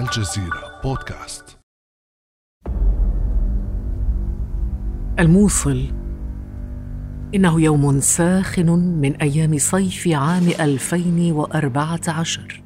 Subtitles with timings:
[0.00, 1.58] الجزيرة بودكاست.
[5.18, 5.84] الموصل.
[7.34, 12.62] إنه يوم ساخن من أيام صيف عام 2014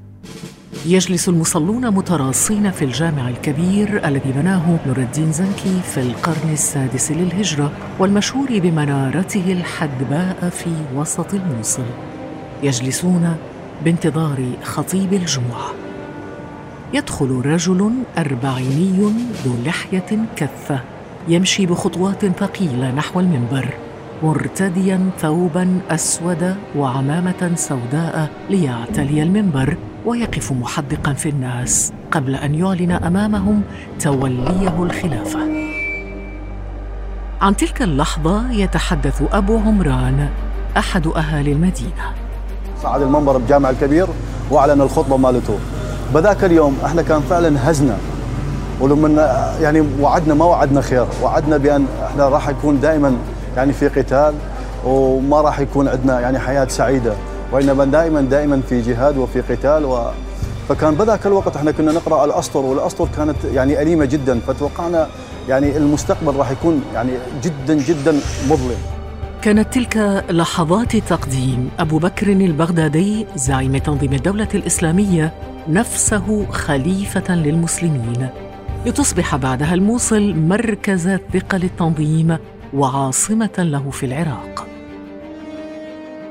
[0.86, 7.72] يجلس المصلون متراصين في الجامع الكبير الذي بناه نور الدين زنكي في القرن السادس للهجرة
[7.98, 11.86] والمشهور بمنارته الحدباء في وسط الموصل.
[12.62, 13.36] يجلسون
[13.84, 15.87] بانتظار خطيب الجمعة.
[16.92, 19.12] يدخل رجل أربعيني
[19.44, 20.80] ذو لحية كثة
[21.28, 23.74] يمشي بخطوات ثقيلة نحو المنبر
[24.22, 29.76] مرتديا ثوبا أسود وعمامة سوداء ليعتلي المنبر
[30.06, 33.62] ويقف محدقا في الناس قبل أن يعلن أمامهم
[34.00, 35.40] توليه الخلافة.
[37.40, 40.28] عن تلك اللحظة يتحدث أبو عمران
[40.76, 42.14] أحد أهالي المدينة.
[42.82, 44.06] صعد المنبر بجامع الكبير
[44.50, 45.58] وأعلن الخطبة مالته.
[46.14, 47.96] بذاك اليوم إحنا كان فعلا هزنا.
[48.80, 51.06] ولما يعني وعدنا ما وعدنا خير.
[51.22, 53.16] وعدنا بأن إحنا راح يكون دائما
[53.56, 54.34] يعني في قتال
[54.84, 57.12] وما راح يكون عندنا يعني حياة سعيدة.
[57.52, 59.98] وإنما دائما دائما في جهاد وفي قتال و
[60.68, 64.40] فكان بذاك الوقت إحنا كنا نقرأ الأسطر والأسطر كانت يعني أليمة جدا.
[64.46, 65.06] فتوقعنا
[65.48, 67.10] يعني المستقبل راح يكون يعني
[67.42, 68.20] جدا جدا
[68.50, 68.78] مظلم.
[69.42, 71.70] كانت تلك لحظات تقديم.
[71.78, 75.32] أبو بكر البغدادي زعيم تنظيم الدولة الإسلامية
[75.68, 78.28] نفسه خليفة للمسلمين.
[78.86, 82.38] لتصبح بعدها الموصل مركز ثقه للتنظيم
[82.74, 84.66] وعاصمة له في العراق.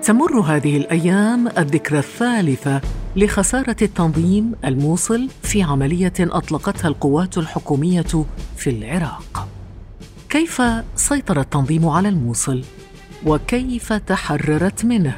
[0.03, 2.81] تمر هذه الأيام الذكرى الثالثة
[3.15, 8.25] لخسارة التنظيم الموصل في عملية أطلقتها القوات الحكومية
[8.57, 9.47] في العراق.
[10.29, 10.61] كيف
[10.95, 12.63] سيطر التنظيم على الموصل؟
[13.25, 15.13] وكيف تحررت منه؟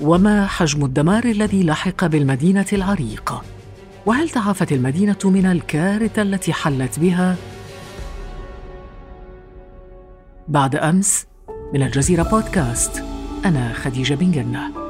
[0.00, 3.42] وما حجم الدمار الذي لحق بالمدينة العريقة؟
[4.06, 7.36] وهل تعافت المدينة من الكارثة التي حلت بها؟
[10.48, 11.26] بعد أمس
[11.74, 13.04] من الجزيرة بودكاست
[13.44, 14.83] أنا خديجة بن جنة.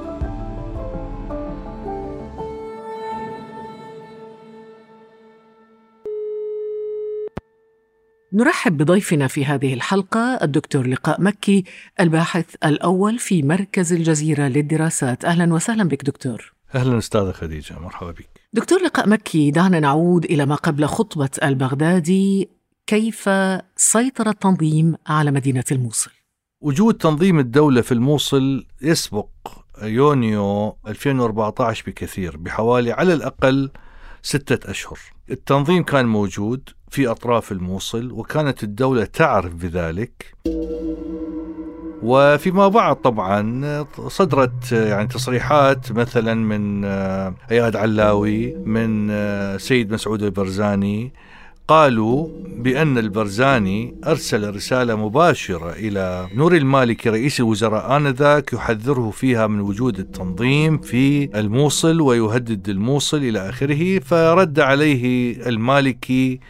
[8.35, 11.65] نرحب بضيفنا في هذه الحلقة الدكتور لقاء مكي
[12.01, 15.25] الباحث الأول في مركز الجزيرة للدراسات.
[15.25, 16.53] أهلا وسهلا بك دكتور.
[16.75, 18.29] أهلا أستاذة خديجة مرحبا بك.
[18.53, 22.49] دكتور لقاء مكي دعنا نعود إلى ما قبل خطبة البغدادي.
[22.87, 23.31] كيف
[23.77, 26.11] سيطر التنظيم على مدينة الموصل؟
[26.61, 29.29] وجود تنظيم الدولة في الموصل يسبق
[29.83, 33.71] يونيو 2014 بكثير بحوالي على الأقل
[34.23, 34.99] ستة أشهر.
[35.31, 40.35] التنظيم كان موجود في أطراف الموصل وكانت الدولة تعرف بذلك.
[42.03, 46.85] وفيما بعد طبعا صدرت يعني تصريحات مثلا من
[47.51, 49.11] أياد علاوي من
[49.59, 51.13] سيد مسعود البرزاني
[51.69, 59.61] قالوا بأن البرزاني أرسل رسالة مباشرة إلى نور المالكي رئيس الوزراء آنذاك يحذره فيها من
[59.61, 66.41] وجود التنظيم في الموصل ويهدد الموصل إلى آخره فرد عليه المالكي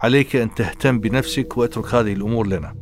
[0.00, 2.74] عليك أن تهتم بنفسك واترك هذه الأمور لنا.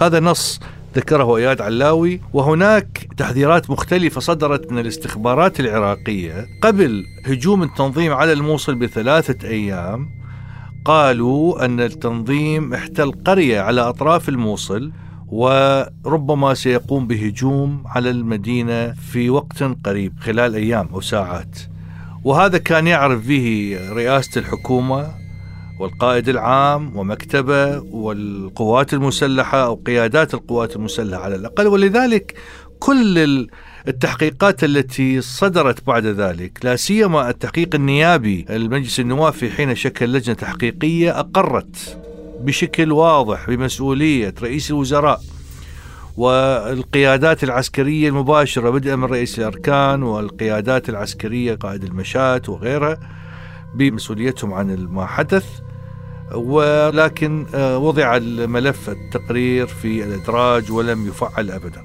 [0.00, 0.60] هذا نص
[0.96, 6.46] ذكره إياد علاوي وهناك تحذيرات مختلفة صدرت من الاستخبارات العراقية.
[6.62, 10.08] قبل هجوم التنظيم على الموصل بثلاثة أيام
[10.84, 14.92] قالوا أن التنظيم احتل قرية على أطراف الموصل
[15.26, 21.58] وربما سيقوم بهجوم على المدينة في وقت قريب خلال أيام أو ساعات.
[22.24, 25.19] وهذا كان يعرف به رئاسة الحكومة
[25.80, 31.66] والقائد العام ومكتبه والقوات المسلحة أو قيادات القوات المسلحة على الأقل.
[31.66, 32.34] ولذلك
[32.78, 33.48] كل
[33.88, 40.34] التحقيقات التي صدرت بعد ذلك لا سيما التحقيق النيابي المجلس النواب في حين شكل لجنة
[40.34, 41.98] تحقيقية أقرت
[42.40, 45.20] بشكل واضح بمسؤولية رئيس الوزراء
[46.16, 52.98] والقيادات العسكرية المباشرة بدءا من رئيس الأركان والقيادات العسكرية قائد المشاة وغيرها
[53.74, 55.46] بمسؤوليتهم عن ما حدث
[56.34, 61.82] ولكن آه، وضع الملف التقرير في الإدراج ولم يفعل ابدا.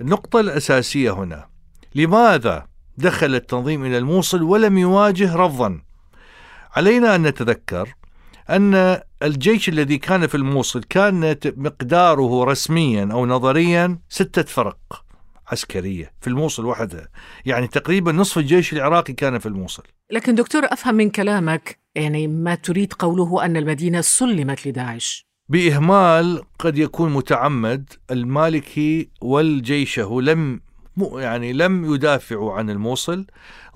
[0.00, 1.46] النقطة الأساسية هنا
[1.94, 2.66] لماذا
[2.98, 5.82] دخل التنظيم إلى الموصل ولم يواجه رفضا
[6.76, 7.94] علينا أن نتذكر
[8.50, 15.04] أن الجيش الذي كان في الموصل كان مقداره رسميا أو نظريا ستة فرق
[15.48, 17.08] عسكرية في الموصل وحدها
[17.46, 22.54] يعني تقريبا نصف الجيش العراقي كان في الموصل لكن دكتور أفهم من كلامك يعني ما
[22.54, 25.26] تريد قوله أن المدينة سلمت لداعش.
[25.48, 30.60] بإهمال قد يكون متعمد المالكي والجيشه لم
[30.96, 33.26] يعني لم يدافعوا عن الموصل.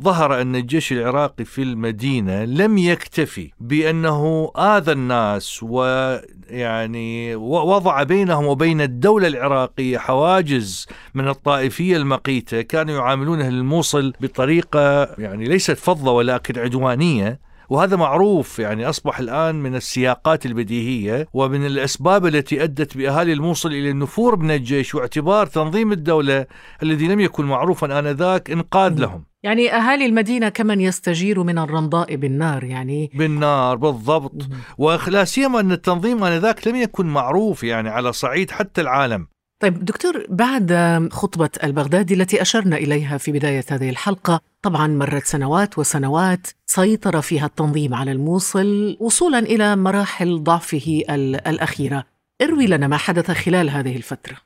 [0.02, 8.80] ظهر أن الجيش العراقي في المدينة لم يكتفي بأنه آذى الناس ويعني وضع بينهم وبين
[8.80, 12.62] الدولة العراقية حواجز من الطائفية المقيتة.
[12.62, 17.53] كانوا يعاملون أهل الموصل بطريقة يعني ليست فضة ولكن عدوانية.
[17.74, 23.90] وهذا معروف يعني أصبح الآن من السياقات البديهية ومن الأسباب التي أدت بأهالي الموصل إلى
[23.90, 26.46] النفور من الجيش واعتبار تنظيم الدولة
[26.82, 29.24] الذي لم يكن معروفا آنذاك إنقاذ لهم.
[29.42, 34.48] يعني أهالي المدينة كمن يستجير من الرمضاء بالنار يعني؟ بالنار بالضبط.
[34.78, 39.26] ولا سيما أن التنظيم آنذاك لم يكن معروف يعني على صعيد حتى العالم.
[39.60, 40.72] طيب دكتور بعد
[41.12, 47.46] خطبة البغدادي التي أشرنا إليها في بداية هذه الحلقة طبعا مرت سنوات وسنوات سيطر فيها
[47.46, 51.02] التنظيم على الموصل وصولا إلى مراحل ضعفه
[51.46, 52.04] الأخيرة.
[52.42, 54.36] اروي لنا ما حدث خلال هذه الفترة.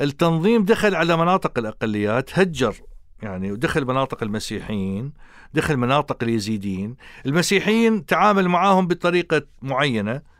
[0.00, 2.74] التنظيم دخل على مناطق الأقليات هجر
[3.22, 5.12] يعني ودخل مناطق المسيحيين
[5.54, 6.96] دخل مناطق اليزيديين.
[7.26, 10.31] المسيحيين تعامل معهم بطريقة معينة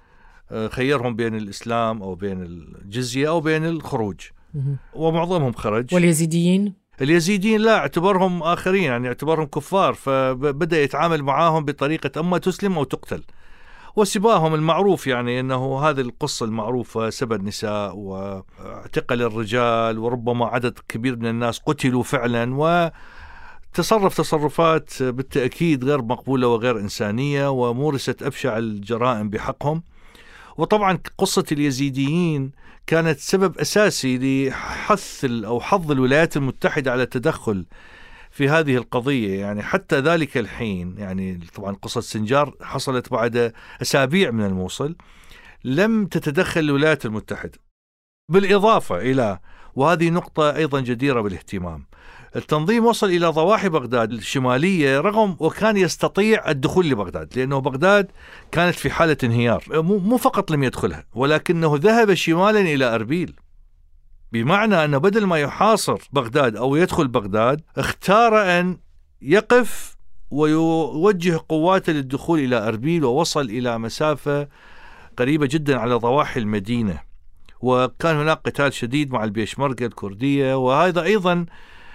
[0.71, 4.21] خيرهم بين الإسلام أو بين الجزية أو بين الخروج.
[4.95, 5.95] ومعظمهم خرج.
[5.95, 12.85] واليزيديين؟ اليزيديين لا اعتبرهم آخرين يعني اعتبرهم كفار فبدأ يتعامل معاهم بطريقة أما تسلم أو
[12.85, 13.23] تقتل.
[13.97, 21.27] وسباهم المعروف يعني إنه هذه القصة المعروفة سبى النساء واعتقل الرجال وربما عدد كبير من
[21.27, 22.91] الناس قتلوا فعلا و
[23.75, 29.83] تصرف تصرفات بالتأكيد غير مقبولة وغير إنسانية ومورست أبشع الجرائم بحقهم.
[30.57, 32.53] وطبعا قصة اليزيديين
[32.87, 37.67] كانت سبب أساسي لحث أو حظ الولايات المتحدة على التدخل
[38.31, 39.41] في هذه القضية.
[39.41, 43.53] يعني حتى ذلك الحين يعني طبعا قصة سنجار حصلت بعد
[43.83, 44.97] أسابيع من الموصل
[45.65, 47.59] لم تتدخل الولايات المتحدة.
[48.32, 49.38] بالإضافة إلى
[49.75, 51.87] وهذه نقطة أيضا جديرة بالاهتمام.
[52.37, 58.11] التنظيم وصل إلى ضواحي بغداد الشمالية رغم وكان يستطيع الدخول لبغداد لأنه بغداد
[58.52, 59.64] كانت في حالة انهيار.
[59.82, 63.34] مو فقط لم يدخلها ولكنه ذهب شمالا إلى أربيل.
[64.32, 68.79] بمعنى أنه بدل ما يحاصر بغداد أو يدخل بغداد اختار أن
[69.23, 69.96] يقف
[70.31, 74.49] ويوجه قواته للدخول إلى أربيل ووصل إلى مسافة
[75.17, 77.12] قريبة جدا على ضواحي المدينة.
[77.62, 81.47] وكان هناك قتال شديد مع البيشمركة الكردية وهذا أيضا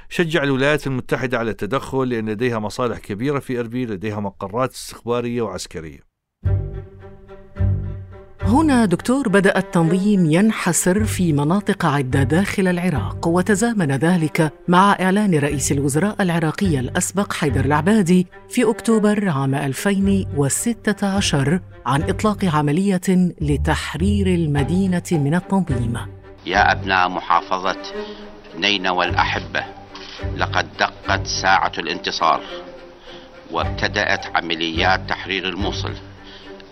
[0.09, 6.06] شجع الولايات المتحدة على التدخل لأن لديها مصالح كبيرة في أربيل لديها مقرات استخبارية وعسكرية.
[8.47, 15.71] هنا دكتور بدأ التنظيم ينحسر في مناطق عدة داخل العراق وتزامن ذلك مع إعلان رئيس
[15.71, 23.01] الوزراء العراقي الأسبق حيدر العبادي في أكتوبر عام 2016 عن إطلاق عملية
[23.41, 25.97] لتحرير المدينة من التنظيم.
[26.45, 27.77] يا أبناء محافظة
[28.57, 29.63] نينوى الأحبة
[30.37, 32.41] لقد دقت ساعة الانتصار
[33.51, 35.93] وابتدأت عمليات تحرير الموصل.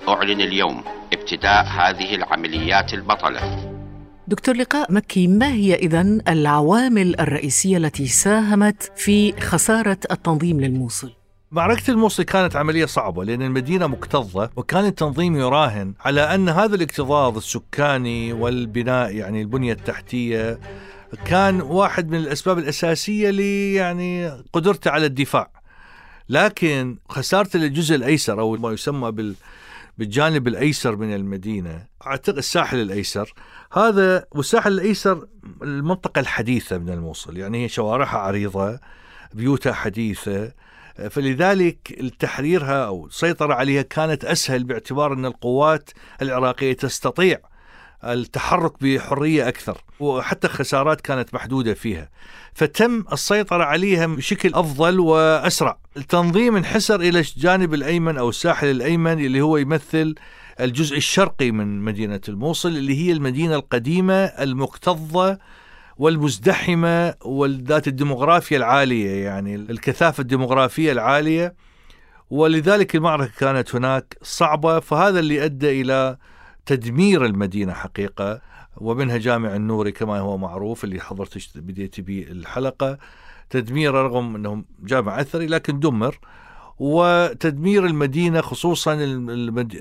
[0.10, 3.72] أعلن اليوم ابتداء هذه العمليات البطلة
[4.28, 11.13] دكتور لقاء مكي ما هي إذا العوامل الرئيسية التي ساهمت في خسارة التنظيم للموصل؟
[11.52, 17.38] معركة الموصل كانت عملية صعبة لأن المدينة مكتظة وكان التنظيم يراهن على أن هذا الاكتظاظ
[17.38, 20.60] السكاني والبناء يعني البنية التحتية
[21.25, 23.40] كان واحد من الأسباب الأساسية ل
[23.75, 25.50] يعني قدرته على الدفاع
[26.30, 29.36] لكن خسارته للجزء الأيسر أو ما يسمى بال
[29.98, 31.86] بالجانب الأيسر من المدينة.
[32.06, 33.34] أعتقد الساحل الأيسر.
[33.74, 35.28] هذا والساحل الأيسر
[35.64, 37.38] المنطقة الحديثة من الموصل.
[37.38, 38.80] يعني هي شوارعها عريضة
[39.34, 40.52] بيوتها حديثة.
[41.10, 41.78] فلذلك
[42.20, 45.90] تحريرها أو السيطرة عليها كانت أسهل باعتبار أن القوات
[46.22, 47.40] العراقية تستطيع
[48.13, 52.09] التحرك بحرية أكثر وحتى الخسارات كانت محدودة فيها.
[52.53, 55.77] فتم السيطرة عليها بشكل أفضل وأسرع.
[55.97, 60.15] التنظيم انحسر إلى الجانب الأيمن أو الساحل الأيمن اللي هو يمثل
[60.59, 65.39] الجزء الشرقي من مدينة الموصل اللي هي المدينة القديمة المكتظة
[65.97, 71.55] والمزدحمة وذات الديموغرافيا العالية يعني الكثافة الديموغرافية العالية.
[72.29, 76.17] ولذلك المعركة كانت هناك صعبة فهذا اللي أدى إلى
[76.65, 78.41] تدمير المدينة حقيقة
[78.77, 82.98] ومنها جامع النوري كما هو معروف اللي حضرت بديت به الحلقة.
[83.50, 86.19] تدميره رغم أنه جامع أثري لكن دمر.
[86.79, 88.95] وتدمير المدينة خصوصا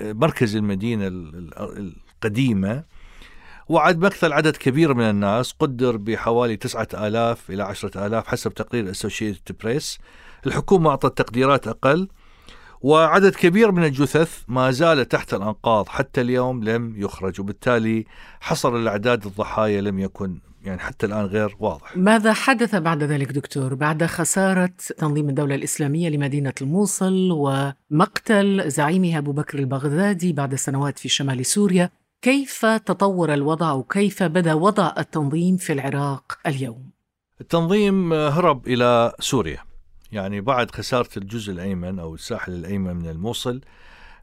[0.00, 2.84] مركز المدينة القديمة.
[3.68, 8.90] وعد مكثل عدد كبير من الناس قدر بحوالي تسعة آلاف إلى عشرة آلاف حسب تقرير
[8.90, 9.98] أسوشيتد بريس
[10.46, 12.08] الحكومة أعطت تقديرات أقل.
[12.84, 18.04] وعدد كبير من الجثث ما زال تحت الأنقاض حتى اليوم لم يخرج وبالتالي
[18.40, 21.96] حصر الأعداد الضحايا لم يكن يعني حتى الآن غير واضح.
[21.96, 29.32] ماذا حدث بعد ذلك دكتور؟ بعد خسارة تنظيم الدولة الإسلامية لمدينة الموصل ومقتل زعيمها أبو
[29.32, 31.90] بكر البغدادي بعد سنوات في شمال سوريا
[32.22, 36.90] كيف تطور الوضع وكيف بدأ وضع التنظيم في العراق اليوم؟
[37.40, 39.73] التنظيم هرب إلى سوريا.
[40.14, 43.60] يعني بعد خسارة الجزء الأيمن أو الساحل الأيمن من الموصل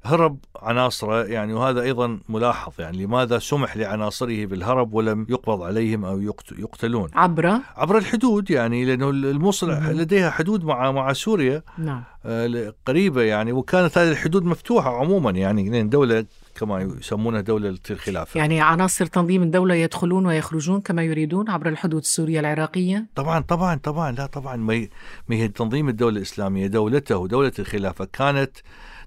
[0.04, 6.34] هرب عناصره يعني وهذا أيضا ملاحظ يعني لماذا سمح لعناصره بالهرب ولم يقبض عليهم أو
[6.58, 11.64] يقتلون؟ عبر؟ عبر الحدود يعني لأنه الموصل لديها حدود مع مع سوريا.
[11.78, 12.04] نعم.
[12.26, 16.26] آه، قريبة يعني وكانت هذه الحدود مفتوحة عموما يعني لأن دولة
[16.62, 18.38] كما يسمونها دولة الخلافة.
[18.38, 24.12] يعني عناصر تنظيم الدولة يدخلون ويخرجون كما يريدون عبر الحدود السورية العراقية؟ طبعا طبعا طبعا
[24.12, 24.56] لا طبعا.
[24.56, 24.88] ما
[25.30, 28.58] هي تنظيم الدولة الإسلامية؟ دولته دولة الخلافة كانت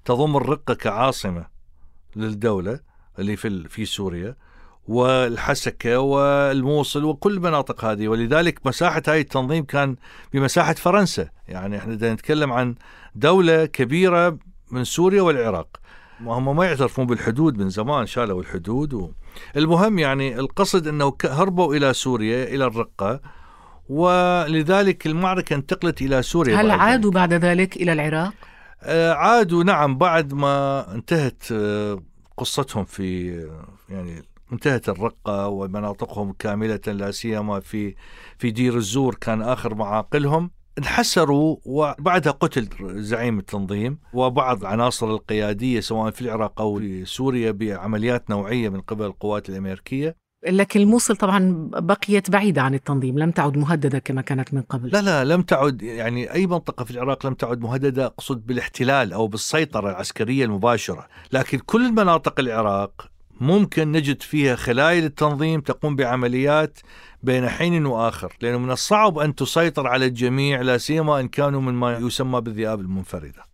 [0.05, 1.45] تضم الرقة كعاصمة
[2.15, 2.79] للدولة
[3.19, 4.35] اللي في في سوريا
[4.87, 8.07] والحسكة والموصل وكل المناطق هذه.
[8.07, 9.95] ولذلك مساحة هاي التنظيم كان
[10.33, 11.29] بمساحة فرنسا.
[11.47, 12.75] يعني إحنا نتكلم عن
[13.15, 14.37] دولة كبيرة
[14.71, 15.84] من سوريا والعراق.
[16.21, 19.11] هم ما يعترفون بالحدود من زمان شالوا الحدود و...
[19.57, 23.19] المهم يعني القصد إنه هربوا إلى سوريا إلى الرقة
[23.89, 28.33] ولذلك المعركة انتقلت إلى سوريا هل عادوا بعد ذلك إلى العراق؟
[28.83, 32.03] آه، عادوا نعم بعد ما انتهت آه،
[32.37, 33.39] قصتهم في
[33.89, 37.95] يعني انتهت الرقة ومناطقهم كاملة لا سيما في
[38.37, 42.67] في دير الزور كان آخر معاقلهم انحسروا وبعدها قتل
[43.01, 49.05] زعيم التنظيم وبعض العناصر القيادية سواء في العراق أو في سوريا بعمليات نوعية من قبل
[49.05, 50.15] القوات الأمريكية.
[50.47, 54.89] لكن الموصل طبعا بقيت بعيدة عن التنظيم لم تعد مهددة كما كانت من قبل.
[54.89, 59.27] لا لا لم تعد يعني أي منطقة في العراق لم تعد مهددة أقصد بالاحتلال أو
[59.27, 61.07] بالسيطرة العسكرية المباشرة.
[61.31, 66.79] لكن كل مناطق العراق ممكن نجد فيها خلايا التنظيم تقوم بعمليات
[67.23, 71.73] بين حين وآخر، لأنه من الصعب أن تسيطر على الجميع لا سيما إن كانوا من
[71.73, 73.45] ما يسمى بالذئاب المنفردة.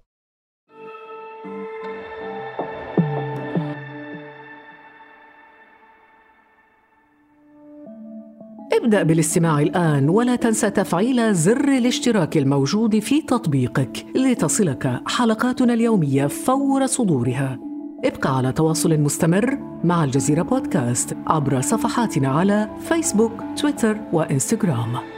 [8.73, 16.85] ابدأ بالاستماع الآن ولا تنسى تفعيل زر الاشتراك الموجود في تطبيقك لتصلك حلقاتنا اليومية فور
[16.85, 17.70] صدورها.
[18.05, 25.10] ابقى على تواصل مستمر مع الجزيرة بودكاست عبر صفحاتنا على فيسبوك، تويتر وإنستغرام.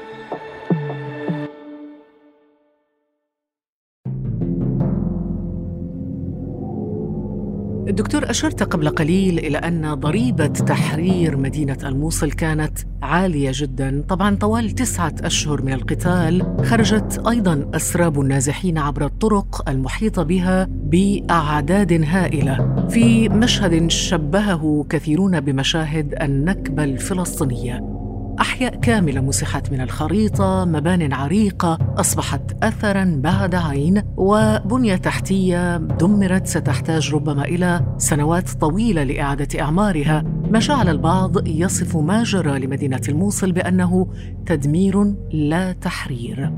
[7.88, 14.04] الدكتور أشرت قبل قليل إلى أن ضريبة تحرير مدينة الموصل كانت عالية جدا.
[14.10, 21.94] طبعا طوال تسعة أشهر من القتال خرجت أيضا أسراب النازحين عبر الطرق المحيطة بها بأعداد
[22.06, 22.88] هائلة.
[22.90, 28.03] في مشهد شبهه كثيرون بمشاهد النكبة الفلسطينية.
[28.40, 37.14] أحياء كاملة مسحت من الخريطة مبان عريقة أصبحت أثراً بعد عين وبنية تحتية دمرت ستحتاج
[37.14, 40.24] ربما إلى سنوات طويلة لإعادة إعمارها.
[40.52, 44.08] ما جعل البعض يصف ما جرى لمدينة الموصل بأنه
[44.46, 46.54] تدمير لا تحرير.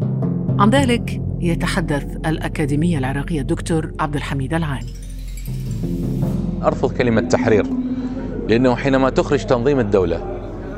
[0.60, 4.94] عن ذلك يتحدث الأكاديمية العراقية الدكتور عبد الحميد العاني.
[6.64, 7.66] أرفض كلمة تحرير
[8.50, 10.35] لأنه حينما تخرج تنظيم الدولة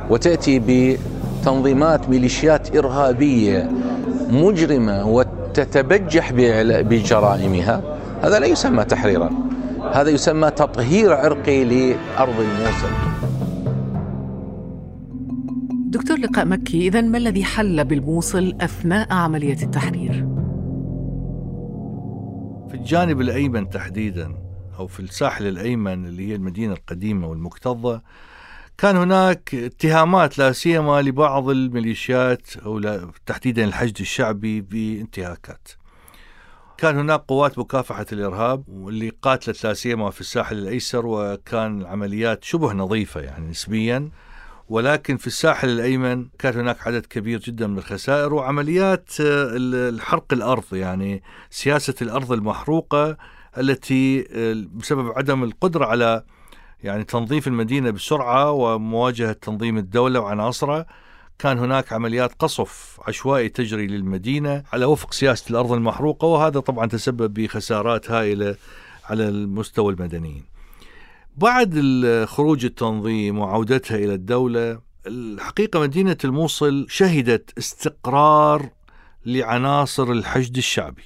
[0.10, 3.72] وتأتي بتنظيمات ميليشيات إرهابية
[4.30, 6.32] مجرمة وتتبجح
[6.82, 7.98] بجرائمها.
[8.22, 9.48] هذا لا يسمى تحريرا.
[9.94, 12.90] هذا يسمى تطهير عرقي لأرض الموصل
[15.90, 20.28] دكتور لقاء مكي إذا ما الذي حل بالموصل أثناء عملية التحرير؟
[22.70, 24.36] في الجانب الأيمن تحديدا
[24.80, 28.02] أو في الساحل الأيمن اللي هي المدينة القديمة والمكتظة
[28.78, 32.82] كان هناك اتهامات لا سيما لبعض الميليشيات أو
[33.26, 35.68] تحديدا الحشد الشعبي بانتهاكات.
[36.78, 42.74] كان هناك قوات مكافحة الإرهاب واللي قاتلت لا سيما في الساحل الأيسر وكان العمليات شبه
[42.74, 44.10] نظيفة يعني نسبيا
[44.70, 51.24] ولكن في الساحل الأيمن كان هناك عدد كبير جدا من الخسائر وعمليات الحرق الأرض يعني
[51.50, 53.18] سياسة الأرض المحروقة
[53.58, 54.22] التي
[54.74, 56.24] بسبب عدم القدرة على
[56.84, 60.86] يعني تنظيف المدينة بسرعة ومواجهة تنظيم الدولة وعناصرها
[61.40, 67.34] كان هناك عمليات قصف عشوائي تجري للمدينة على وفق سياسة الأرض المحروقة وهذا طبعا تسبب
[67.34, 68.56] بخسارات هائلة
[69.06, 70.44] على المستوى المدنيين
[71.38, 71.74] بعد
[72.28, 78.70] خروج التنظيم وعودتها إلى الدولة الحقيقة مدينة الموصل شهدت استقرار
[79.26, 81.04] لعناصر الحشد الشعبي.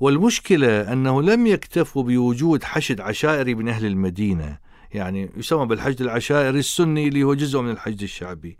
[0.00, 4.58] والمشكلة أنه لم يكتفوا بوجود حشد عشائري من أهل المدينة
[4.94, 8.56] يعني يسمى بالحشد العشائري السني اللي هو جزء من الحشد الشعبي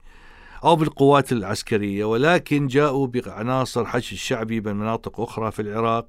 [0.64, 6.06] أو بالقوات العسكرية ولكن جاءوا بعناصر حشد الشعبي من مناطق أخرى في العراق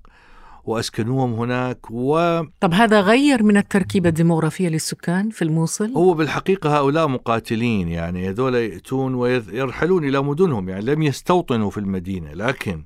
[0.66, 7.08] وأسكنوهم هناك و طب هذا غير من التركيبة الديموغرافية للسكان في الموصل؟ هو بالحقيقة هؤلاء
[7.08, 12.84] مقاتلين يعني هذول يأتون ويرحلون إلى مدنهم يعني لم يستوطنوا في المدينة لكن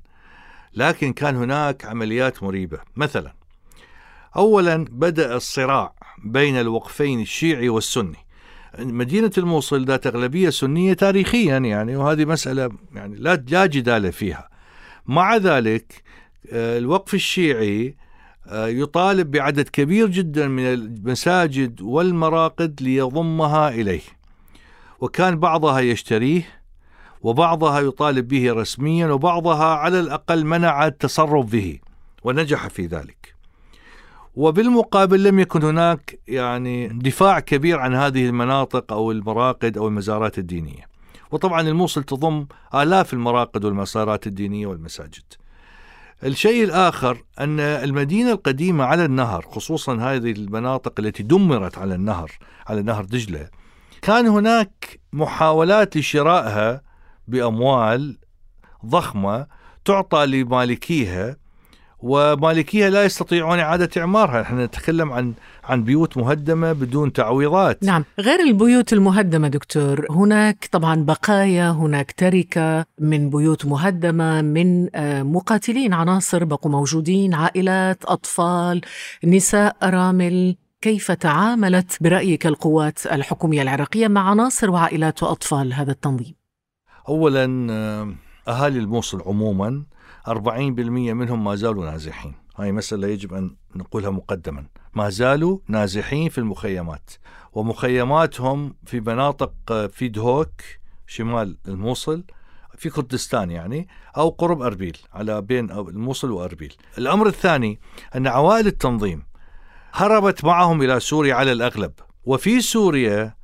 [0.74, 2.78] لكن كان هناك عمليات مريبة.
[2.96, 3.32] مثلا
[4.36, 8.18] أولا بدأ الصراع بين الوقفين الشيعي والسني.
[8.78, 14.48] مدينة الموصل ذات أغلبية سنية تاريخيا يعني وهذه مسألة يعني لا لا جدال فيها.
[15.06, 16.02] مع ذلك
[16.52, 17.96] آه، الوقف الشيعي
[18.46, 24.00] آه، يطالب بعدد كبير جدا من المساجد والمراقد ليضمها إليه.
[25.00, 26.59] وكان بعضها يشتريه
[27.22, 31.78] وبعضها يطالب به رسميا وبعضها على الأقل منع التصرف به
[32.24, 33.34] ونجح في ذلك
[34.36, 40.90] وبالمقابل لم يكن هناك يعني دفاع كبير عن هذه المناطق أو المراقد أو المزارات الدينية.
[41.30, 45.22] وطبعا الموصل تضم آلاف المراقد والمسارات الدينية والمساجد.
[46.24, 52.32] الشيء الآخر أن المدينة القديمة على النهر خصوصا هذه المناطق التي دمرت على النهر
[52.66, 53.48] على نهر دجلة
[54.02, 56.82] كان هناك محاولات لشرائها
[57.30, 58.18] بأموال
[58.86, 59.46] ضخمة
[59.84, 61.36] تعطى لمالكيها
[62.02, 64.40] ومالكيها لا يستطيعون إعادة إعمارها.
[64.40, 65.34] نحن نتكلم عن
[65.64, 67.84] عن بيوت مهدمة بدون تعويضات.
[67.84, 68.04] نعم.
[68.20, 75.92] غير البيوت المهدمة دكتور هناك طبعا بقايا هناك تركة من بيوت مهدمة من آه، مقاتلين
[75.92, 78.80] عناصر بقوا موجودين عائلات أطفال
[79.24, 80.56] نساء أرامل.
[80.82, 86.39] كيف تعاملت برأيك القوات الحكومية العراقية مع عناصر وعائلات وأطفال هذا التنظيم؟
[87.10, 88.14] أولا آه،
[88.48, 89.84] أهالي الموصل عموما
[90.28, 90.30] 40%
[91.12, 92.34] منهم ما زالوا نازحين.
[92.56, 94.66] هاي مسألة يجب أن نقولها مقدما.
[94.94, 97.10] ما زالوا نازحين في المخيمات
[97.52, 99.52] ومخيماتهم في مناطق
[99.86, 100.60] في دهوك
[101.06, 102.24] شمال الموصل
[102.76, 106.74] في كردستان يعني أو قرب أربيل على بين الموصل وأربيل.
[106.98, 107.80] الأمر الثاني
[108.16, 109.22] أن عوائل التنظيم
[109.92, 111.92] هربت معهم إلى سوريا على الأغلب.
[112.24, 113.34] وفي سوريا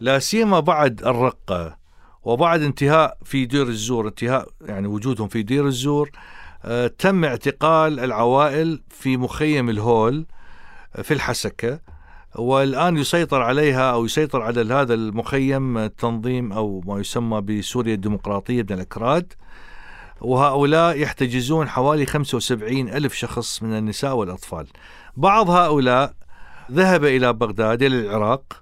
[0.00, 1.81] لا سيما بعد الرقة
[2.24, 6.10] وبعد انتهاء في دير الزور انتهاء يعني وجودهم في دير الزور
[6.64, 10.26] آه، تم اعتقال العوائل في مخيم الهول
[10.96, 11.80] آه، في الحسكة.
[12.36, 18.72] والآن يسيطر عليها أو يسيطر على هذا المخيم تنظيم أو ما يسمى بسوريا الديمقراطية من
[18.72, 19.32] الأكراد.
[20.20, 24.66] وهؤلاء يحتجزون حوالي 75 ألف شخص من النساء والأطفال.
[25.16, 26.14] بعض هؤلاء
[26.72, 28.61] ذهب إلى بغداد إلى العراق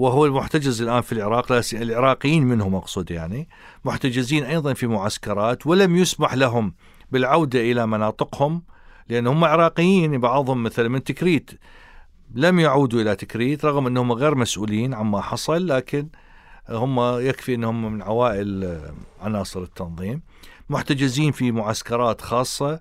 [0.00, 3.48] وهو المحتجز الآن في العراق العراقيين منهم أقصد يعني
[3.84, 6.74] محتجزين أيضا في معسكرات ولم يسمح لهم
[7.10, 8.62] بالعودة إلى مناطقهم
[9.08, 11.50] لأن هم عراقيين بعضهم مثلا من تكريت.
[12.34, 16.08] لم يعودوا إلى تكريت رغم أنهم غير مسؤولين عما حصل لكن
[16.68, 18.80] هم يكفي أنهم من عوائل
[19.20, 20.22] عناصر التنظيم.
[20.70, 22.80] محتجزين في معسكرات خاصة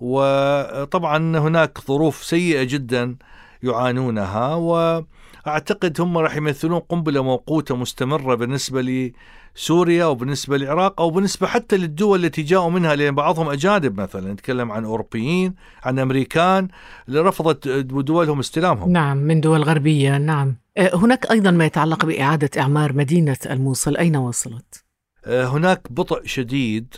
[0.00, 3.16] وطبعا هناك ظروف سيئة جدا
[3.62, 5.02] يعانونها و
[5.46, 9.12] أعتقد هم راح يمثلون قنبلة موقوتة مستمرة بالنسبة
[9.56, 14.72] لسوريا وبالنسبة للعراق أو بالنسبة حتى للدول التي جاءوا منها لأن بعضهم أجانب مثلا نتكلم
[14.72, 16.68] عن أوروبيين عن أمريكان
[17.08, 18.92] اللي رفضت دولهم استلامهم.
[18.92, 20.56] نعم من دول غربية نعم.
[20.76, 23.96] أه، هناك أيضا ما يتعلق بإعادة إعمار مدينة الموصل.
[23.96, 24.84] أين وصلت؟
[25.26, 26.94] أه، هناك بطء شديد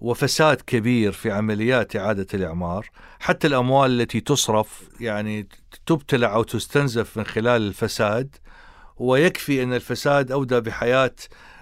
[0.00, 5.48] وفساد كبير في عمليات إعادة الإعمار حتى الأموال التي تصرف يعني
[5.86, 8.36] تبتلع أو تستنزف من خلال الفساد
[8.96, 11.14] ويكفي أن الفساد أودى بحياة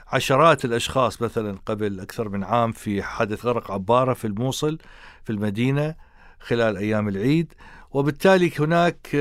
[0.06, 4.78] عشرات الأشخاص مثلا قبل أكثر من عام في حادث غرق عبارة في الموصل
[5.24, 5.94] في المدينة
[6.40, 7.52] خلال أيام العيد.
[7.90, 9.14] وبالتالي هناك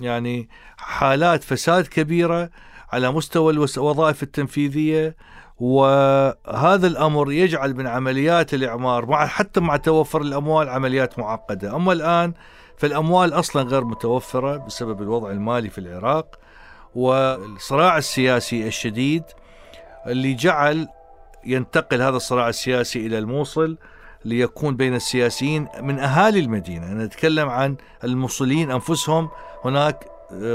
[0.00, 2.50] يعني حالات فساد كبيرة
[2.92, 5.16] على مستوى الوظائف التنفيذية
[5.58, 12.32] وهذا الأمر يجعل من عمليات الإعمار مع حتى مع توفر الأموال عمليات معقدة، أما الآن
[12.76, 16.38] فالأموال أصلا غير متوفرة بسبب الوضع المالي في العراق
[16.94, 19.22] والصراع السياسي الشديد
[20.06, 20.88] اللي جعل
[21.44, 23.78] ينتقل هذا الصراع السياسي إلى الموصل
[24.24, 29.28] ليكون بين السياسيين من أهالي المدينة، أنا نتكلم عن الموصليين أنفسهم.
[29.64, 30.06] هناك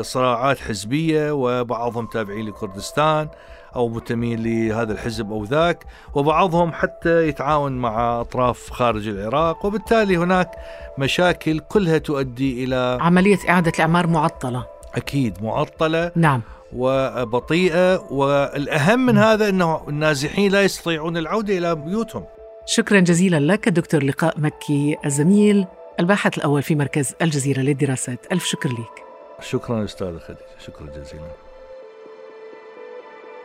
[0.01, 3.29] صراعات حزبية وبعضهم تابعين لكردستان.
[3.77, 10.51] أو منتمين لهذا الحزب أو ذاك وبعضهم حتى يتعاون مع أطراف خارج العراق وبالتالي هناك
[10.97, 14.65] مشاكل كلها تؤدي إلى عملية إعادة الأعمار معطلة.
[14.95, 16.41] أكيد معطلة نعم.
[16.73, 22.25] وبطيئة والأهم من هذا أنه النازحين لا يستطيعون العودة إلى بيوتهم.
[22.65, 25.65] شكرا جزيلا لك دكتور لقاء مكي الزميل
[25.99, 28.25] الباحث الأول في مركز الجزيرة للدراسات.
[28.31, 29.03] ألف شكر لك
[29.41, 31.46] شكرا أستاذ خديجة شكرا جزيلا.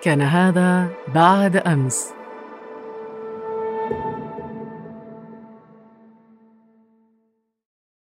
[0.02, 2.21] كان هذا بعد أمس.